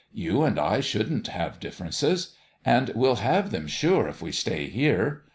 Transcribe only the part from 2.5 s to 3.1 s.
And